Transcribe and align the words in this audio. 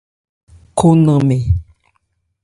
Kho 0.77 0.87
nnanmɛ. 0.97 1.37